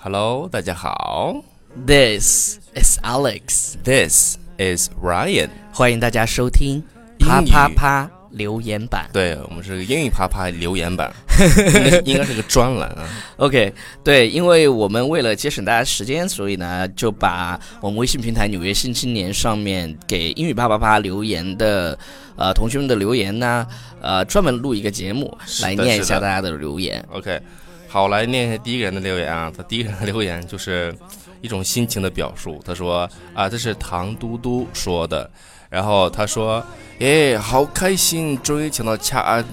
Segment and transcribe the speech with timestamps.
[0.00, 1.42] Hello，大家好。
[1.84, 5.48] This is Alex，This is Ryan。
[5.72, 6.80] 欢迎大家收听
[7.18, 9.10] 啪啪啪留言版。
[9.12, 13.08] 对我们是个英语啪啪留言版， 应该是应该是个专栏啊。
[13.38, 13.74] OK，
[14.04, 21.98] 对，因为我们为了节省大家时间，所以呢就把我们微信平台《纽约新青年》上面给英语啪啪啪留言的
[22.36, 23.66] 呃同学们的留言呢，
[24.00, 27.04] 呃专门录一个节目来念一下大家的留言。
[27.10, 27.40] OK，
[27.88, 29.50] 好，来念一下第一个人的留言啊。
[29.56, 30.94] 他第一个人的留言就是
[31.40, 32.62] 一种心情的表述。
[32.64, 35.28] 他说啊，这是唐嘟嘟说的。
[35.70, 36.64] 然后他说，
[36.98, 39.44] 耶，好开心，终于抢到恰啊，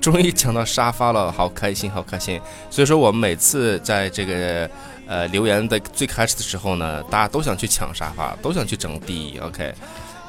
[0.00, 2.40] 终于抢到沙发了，好开心，好开心。
[2.70, 4.70] 所以说我们每次在这个
[5.06, 9.38] 呃留言的最开始的时候呢，大家都想去抢沙发，都想去争第一。
[9.38, 9.74] OK，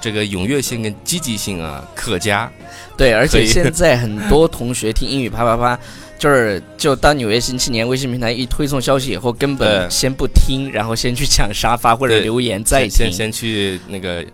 [0.01, 2.51] 这个踊跃性跟积极性啊可嘉。
[2.97, 5.79] 对，而且现在很多同学听英语啪啪啪，
[6.19, 12.91] 就是就当纽约新青年微信平台一推送消息以后，根本先不听，然后先去抢沙发或者留言再听。
[12.91, 14.25] 先先先去那个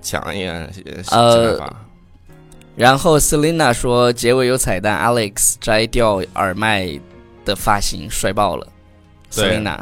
[0.00, 0.70] 抢一眼，
[1.10, 1.60] 呃
[2.76, 7.00] 然后 Selina 说结尾有彩蛋，Alex 摘掉耳麦
[7.44, 8.68] 的发型帅爆了。
[9.34, 9.78] 对 Selina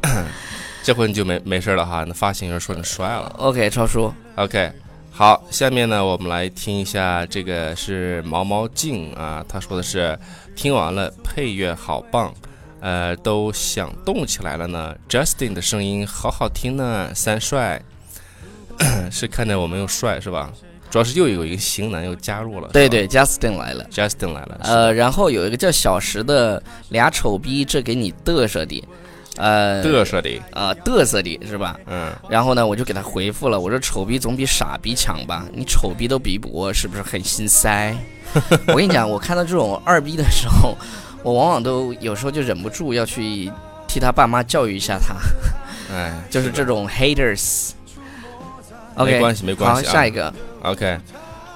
[0.90, 3.32] 这回你就没没事了哈，那发型有人说你帅了。
[3.38, 4.72] OK，超叔，OK，
[5.12, 10.18] 好，下面呢，我们来听一下这个是毛毛静啊，他说的是
[10.56, 12.34] 听完了配乐好棒，
[12.80, 14.92] 呃，都想动起来了呢。
[15.08, 17.80] Justin 的声音好好听呢，三帅
[19.12, 20.50] 是看着我们又帅是吧？
[20.90, 23.86] 主要是又有一个型男又加入了，对对，Justin 来了。
[23.92, 28.82] ，Justin 来了，呃，然后有一个叫小石的俩丑逼，这给你嘚瑟的，
[29.40, 31.76] 呃，嘚瑟的，啊嘚瑟的是吧？
[31.86, 35.46] 嗯，然后呢，我就给他回复了，我说丑逼总比傻逼强吧？
[35.52, 37.96] 你丑逼都比不过，是不是很心塞？
[38.68, 40.76] 我跟你讲，我看到这种二逼的时候，
[41.22, 43.50] 我往往都有时候就忍不住要去
[43.88, 45.14] 替他爸妈教育一下他，
[45.94, 47.70] 哎， 就是这种 haters。
[48.96, 50.32] OK，没关系没关系啊好，下一个
[50.62, 50.98] ，OK，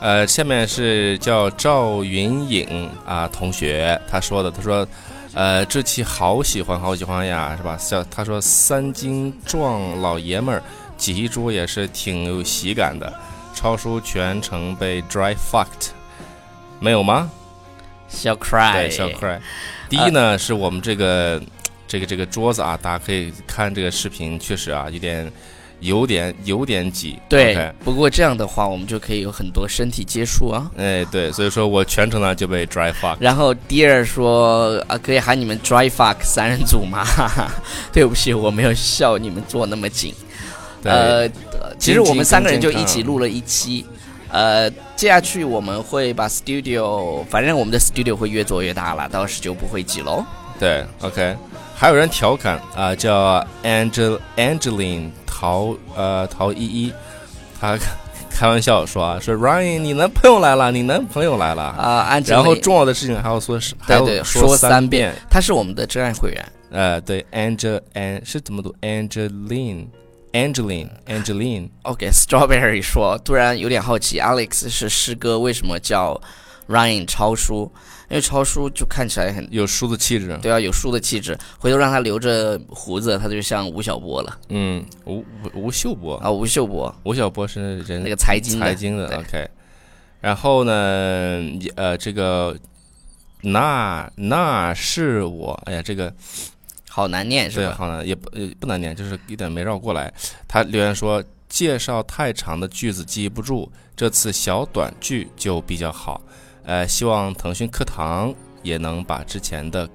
[0.00, 4.86] 呃，下面是叫赵云颖啊同学，他说的，他说，
[5.34, 7.76] 呃，这期好喜欢好喜欢呀，是吧？
[7.76, 10.62] 小他说三斤壮老爷们儿
[10.96, 13.12] 挤一桌也是挺有喜感的，
[13.52, 15.88] 超叔全程被 dry fucked，
[16.78, 17.28] 没有吗？
[18.06, 19.40] 小 cry，对，小 cry。
[19.88, 21.42] 第一呢，是我们这个
[21.88, 25.28] 这个这个桌子啊，大家可以看这个视频，确实啊，有点
[25.80, 27.18] 有点有点挤。
[27.28, 30.70] 对不过这样的话，我们就可以有很多身体接触啊。
[30.76, 33.16] 哎，对，所以说我全程呢就被 dry fuck。
[33.20, 37.04] 然后第二说啊，可以喊你们 dry fuck 三人组吗？
[37.04, 37.50] 哈哈，
[37.92, 40.14] 对不起，我没有笑你们坐那么紧。
[40.82, 41.28] 呃，
[41.78, 43.86] 其实我们三个人就一起录了一期。
[44.28, 50.24] 呃，接下去我们会把 studio，反正我们的 studio 会越做越大了，到时就不会挤喽。
[50.58, 51.36] 对，OK，
[51.74, 56.92] 还有人调侃啊、叫 Angel Angeline 陶呃陶依依，
[57.60, 57.76] 他
[58.30, 66.52] 开玩笑说啊，说 Ryan 你男朋友来了，你男朋友来了，啊，按然后重要的事情还要说是还要说说三遍，他是我们的真爱会员。
[66.70, 69.86] 呃，对，Angel An 是怎么读？Angeline
[70.32, 76.20] Angeline Angeline，OK，Strawberry、说，突然有点好奇，Alex 是师哥，为什么叫
[76.68, 77.70] Ryan 超叔？
[78.10, 81.36] 因为超叔就看起来很有叔的气质，对啊，有叔的气质。
[81.58, 85.24] 回头让他留着胡子，他就像吴晓波了嗯，吴
[85.54, 89.48] 吴吴秀波，啊，吴秀波吴晓波是人那个财经财经的，OK。
[90.20, 91.42] 然后呢，
[91.76, 92.56] 呃，这个
[93.40, 96.12] 那那是我，哎呀，这个
[96.88, 97.76] 好难念是吧对，吧？
[97.76, 100.12] 好难，也不呃不难念，就是一点没绕过来。
[100.46, 106.20] 他留言说，介绍太长的句子记不住，这次小短句就比较好。
[106.64, 109.88] 呃，希望腾讯课堂也能把之前的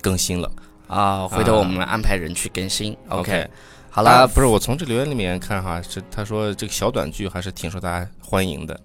[0.00, 0.50] 更新了。
[0.86, 2.96] 啊，回头我们安排人去更新。
[3.08, 3.46] OK，
[3.90, 8.80] 好好了，了不是我从这留言里面看哈，是他说这个小短剧还是挺受大家欢迎的。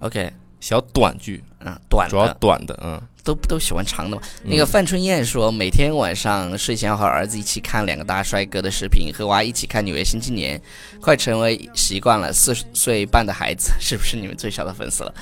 [0.00, 3.00] ，OK，小短剧，嗯，短主要短的，嗯。
[3.24, 4.22] 都都喜欢长的嘛。
[4.42, 10.58] 嗯那个范春燕说，每天晚上睡前要和儿子一起看两个大帅哥的视频，和娃一起看《纽约新青年》，
[10.98, 12.32] 快成为习惯了。
[12.32, 15.14] 四岁半的孩子，是不是你们最小的粉丝了？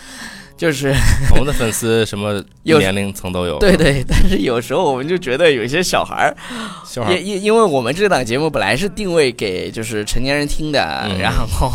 [0.56, 0.94] 就是
[1.30, 6.36] 我们的粉丝什么 有年龄层都有，对对，但是有时候我们就觉得有一些小孩儿，
[6.84, 11.70] 小孩因因因为我们这档节目本来是定位给就是成年人听的，嗯然后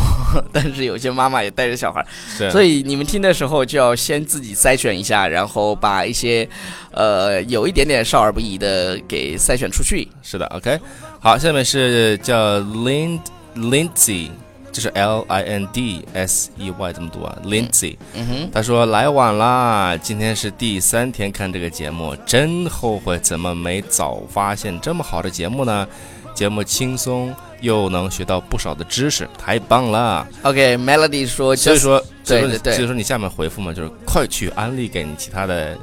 [0.52, 6.48] 但是有些妈妈也带着小孩儿，所以你们听的时候就要先自己筛选一下，然后把一些
[6.90, 10.08] 呃有一点点少儿不宜的给筛选出去。
[10.22, 10.78] 是的，OK，
[11.20, 13.20] 好，下面是叫 Lind
[13.56, 14.28] Lindsay
[14.72, 25.86] 这是 L I N D S E Y 怎么读啊？Lindsay，嗯哼，他说来晚啦，今天是第三天看这个节目，真后悔怎么没早发现这么好的节目呢？
[26.34, 30.26] 节目轻松又能学到不少的知识，太棒了。
[30.42, 35.76] OK，Melody 说，所以说，所以说你对对对所以说你下面回复嘛，就是快去安利给你其他的。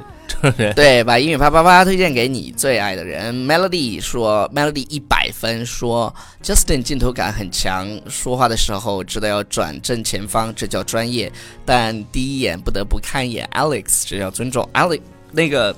[0.74, 3.34] 对，把英语啪啪啪推荐给你最爱的人。
[3.34, 11.30] Melody 说，Melody 一百分说，Justin 镜头感很强，说话的时候知道要转正前方，这叫专业。
[11.64, 15.00] 但第一眼不得不看一眼 Alex，这要尊重 Alex。
[15.32, 15.74] 那个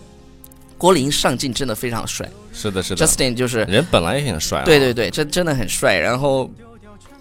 [0.79, 4.65] 郭林上镜真的非常帅是的，是的，，Justin 就是人本来也很帅、啊。
[4.65, 6.51] 对对对，真真的很帅，然后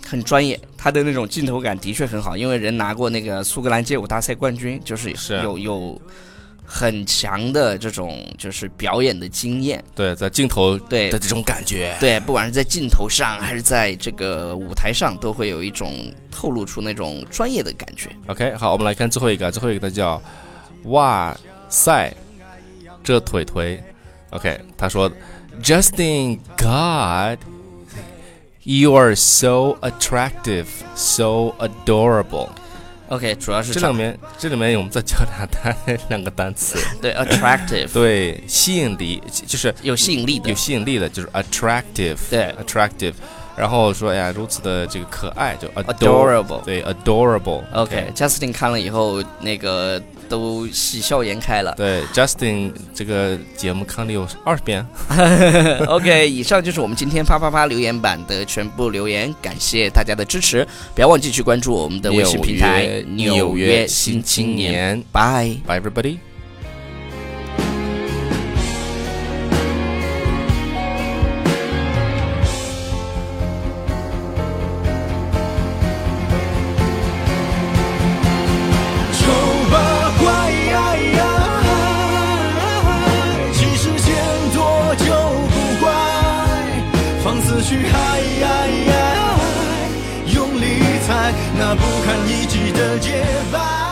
[0.07, 6.01] 很专业，他的那种镜头感的确很好，因为人拿过那个苏格兰街舞大赛冠军，就是是有有
[6.73, 11.93] 很强的这种就是表演的经验，对，在镜头对的这种感觉。
[11.99, 15.93] 对，不管是在镜头上还是在这个舞台上，都会有一种
[16.31, 18.09] 透露出那种专业的感觉。
[18.27, 20.21] OK，好，我们来看最后一个，最后一个它叫
[20.85, 21.37] 哇
[21.67, 22.13] 塞，
[23.03, 23.83] 这腿腿。
[24.29, 25.11] OK，他说
[25.61, 27.39] Justin God。
[28.63, 32.49] You are so attractive, so adorable。
[33.11, 35.75] OK，主要是这里面，这里面我们在教他，他
[36.07, 43.13] 两个单词对，attractive 对，吸引力，就是有吸引力的，有吸引力的，就是 attractive 对，attractive。
[43.57, 47.61] 然后说，哎呀，如此的这个可爱，就 adorable 对，adorable。
[47.73, 50.01] OK，Justin 看了以后，那个。
[50.31, 51.73] 都喜笑颜开了。
[51.75, 54.83] 对，Justin 这个节目看了有二十遍。
[55.87, 66.30] OK，以上就是我们今天啪啪啪留言版的全部留言，感谢大家的支持，不要忘记去关注我们的微信平台《纽纽约约新新青年 Bye，Bye everybody。
[87.41, 88.47] 思绪，哎呀
[88.87, 88.93] 呀，
[90.33, 90.65] 用力
[91.05, 93.90] 踩那不堪一击的洁白。